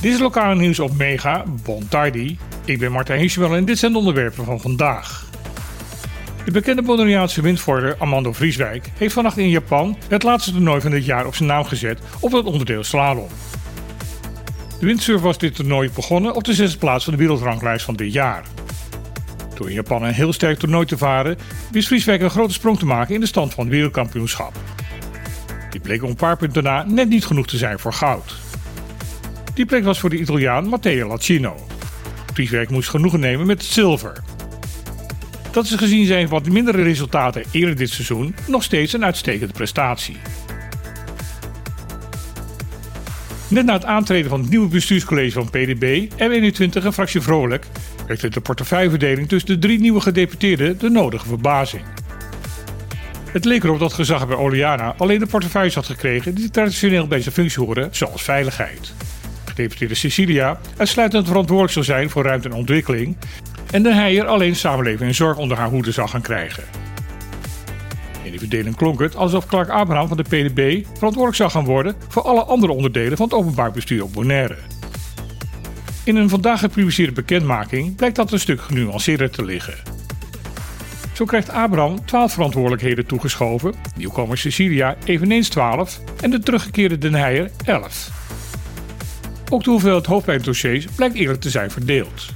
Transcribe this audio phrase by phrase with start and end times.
[0.00, 1.88] Dit is lokale nieuws op Mega, Bon.
[2.64, 5.24] Ik ben Martijn Hiesjewel en dit zijn de onderwerpen van vandaag.
[6.44, 11.04] De bekende Boliviaanse windvorder Amando Vrieswijk heeft vannacht in Japan het laatste toernooi van dit
[11.04, 13.28] jaar op zijn naam gezet op het onderdeel slalom.
[14.80, 18.12] De windsurf was dit toernooi begonnen op de zesde plaats van de wereldranglijst van dit
[18.12, 18.44] jaar.
[19.54, 21.38] Door in Japan een heel sterk toernooi te varen,
[21.70, 24.52] wist Vrieswijk een grote sprong te maken in de stand van het wereldkampioenschap.
[25.76, 28.34] Die bleek op een paar punten na net niet genoeg te zijn voor goud.
[29.54, 31.66] Die plek was voor de Italiaan Matteo Lacino.
[32.32, 34.22] Vrieswijk moest genoegen nemen met zilver.
[35.50, 40.16] Dat is gezien zijn wat mindere resultaten eerder dit seizoen nog steeds een uitstekende prestatie.
[43.48, 47.66] Net na het aantreden van het nieuwe bestuurscollege van PDB, M21 en fractie Vrolijk,
[48.06, 51.82] wekte de portefeuilleverdeling tussen de drie nieuwe gedeputeerden de nodige verbazing.
[53.36, 57.20] Het leek erop dat gezag bij Oliana alleen de portefeuilles had gekregen die traditioneel bij
[57.20, 58.92] zijn functie horen, zoals veiligheid.
[59.44, 63.16] Gedeputeerde Cecilia uitsluitend verantwoordelijk zou zijn voor ruimte en ontwikkeling
[63.70, 66.62] en de Heijer alleen samenleving en zorg onder haar hoede zou gaan krijgen.
[68.22, 71.94] In die verdeling klonk het alsof Clark Abraham van de PDB verantwoordelijk zou gaan worden
[72.08, 74.56] voor alle andere onderdelen van het openbaar bestuur op Bonaire.
[76.04, 79.95] In een vandaag gepubliceerde bekendmaking blijkt dat een stuk genuanceerder te liggen.
[81.16, 87.50] Zo krijgt Abraham 12 verantwoordelijkheden toegeschoven, nieuwkomer Cecilia eveneens 12 en de teruggekeerde Den Heijer
[87.64, 88.10] 11.
[89.50, 92.26] Ook de hoeveelheid hoofdpijndossiers blijkt eerlijk te zijn verdeeld.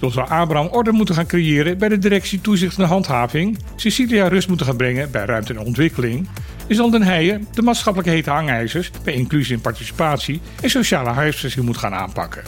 [0.00, 4.48] Zo zal Abraham orde moeten gaan creëren bij de directie toezicht en handhaving, Cecilia rust
[4.48, 6.28] moeten gaan brengen bij ruimte en ontwikkeling,
[6.66, 11.64] is zal Den Heijen de maatschappelijke hete hangijzers bij inclusie en participatie en sociale huisvesting
[11.64, 12.42] moet gaan aanpakken.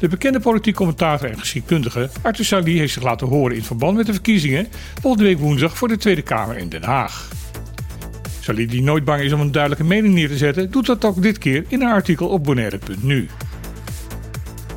[0.00, 4.06] De bekende politiek commentator en geschiedkundige Arthur Sali heeft zich laten horen in verband met
[4.06, 4.68] de verkiezingen
[5.00, 7.28] volgende week woensdag voor de Tweede Kamer in Den Haag.
[8.40, 11.22] Sali, die nooit bang is om een duidelijke mening neer te zetten, doet dat ook
[11.22, 13.28] dit keer in een artikel op bonaire.nu.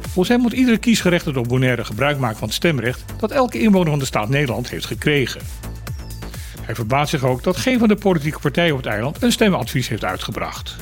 [0.02, 3.90] Volgens hem moet iedere kiesgerechtigde op Bonaire gebruik maken van het stemrecht dat elke inwoner
[3.90, 5.41] van de staat Nederland heeft gekregen.
[6.62, 9.88] Hij verbaast zich ook dat geen van de politieke partijen op het eiland een stemadvies
[9.88, 10.75] heeft uitgebracht.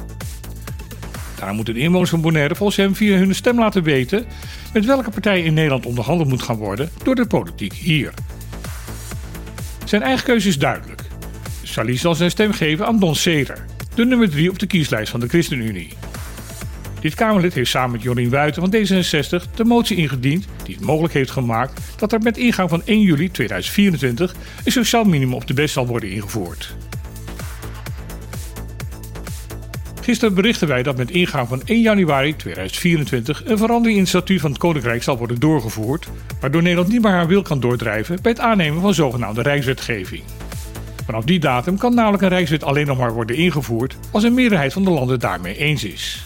[1.39, 4.25] Daar moeten de inwoners van Bonaire volgens hem via hun stem laten weten
[4.73, 8.13] met welke partij in Nederland onderhandeld moet gaan worden door de politiek hier.
[9.85, 11.01] Zijn eigen keuze is duidelijk.
[11.63, 15.19] Salih zal zijn stem geven aan Don Seder, de nummer 3 op de kieslijst van
[15.19, 15.93] de ChristenUnie.
[16.99, 21.13] Dit Kamerlid heeft samen met Jorien Wuiten van D66 de motie ingediend die het mogelijk
[21.13, 25.53] heeft gemaakt dat er met ingang van 1 juli 2024 een sociaal minimum op de
[25.53, 26.75] best zal worden ingevoerd.
[30.09, 34.41] Gisteren berichten wij dat met ingang van 1 januari 2024 een verandering in het statuut
[34.41, 36.07] van het Koninkrijk zal worden doorgevoerd,
[36.41, 40.23] waardoor Nederland niet meer haar wil kan doordrijven bij het aannemen van zogenaamde rijkswetgeving.
[41.05, 44.73] Vanaf die datum kan namelijk een rijkswet alleen nog maar worden ingevoerd als een meerderheid
[44.73, 46.25] van de landen daarmee eens is.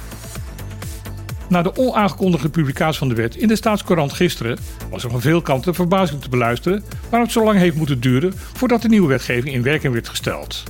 [1.50, 4.58] Na de onaangekondigde publicatie van de wet in de Staatscourant gisteren
[4.90, 8.34] was er van veel kanten verbazing te beluisteren waarom het zo lang heeft moeten duren
[8.54, 10.64] voordat de nieuwe wetgeving in werking werd gesteld.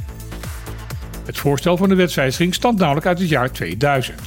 [1.26, 4.20] Het voorstel van de wetswijziging stamt namelijk uit het jaar 2000.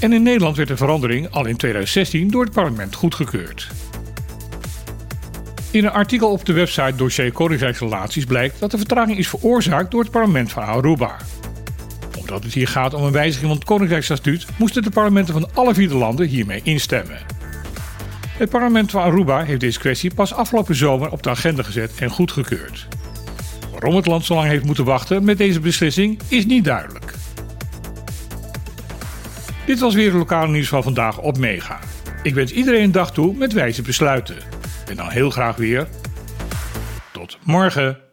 [0.00, 3.68] En in Nederland werd de verandering al in 2016 door het parlement goedgekeurd.
[5.70, 10.02] In een artikel op de website Dossier Koninkrijksrelaties blijkt dat de vertraging is veroorzaakt door
[10.02, 11.16] het parlement van Aruba
[12.28, 15.74] omdat het hier gaat om een wijziging van het Koninkrijksstatuut, moesten de parlementen van alle
[15.74, 17.18] vier landen hiermee instemmen.
[18.28, 22.10] Het parlement van Aruba heeft deze kwestie pas afgelopen zomer op de agenda gezet en
[22.10, 22.88] goedgekeurd.
[23.70, 27.14] Waarom het land zo lang heeft moeten wachten met deze beslissing is niet duidelijk.
[29.66, 31.78] Dit was weer het lokale nieuws van vandaag op Mega.
[32.22, 34.36] Ik wens iedereen een dag toe met wijze besluiten.
[34.88, 35.88] En dan heel graag weer.
[37.12, 38.05] Tot morgen.